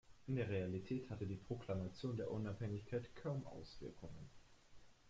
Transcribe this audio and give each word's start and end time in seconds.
In 0.25 0.35
der 0.35 0.49
Realität 0.49 1.11
hatte 1.11 1.27
die 1.27 1.35
Proklamation 1.35 2.17
der 2.17 2.31
Unabhängigkeit 2.31 3.15
kaum 3.15 3.45
Auswirkungen. 3.45 4.31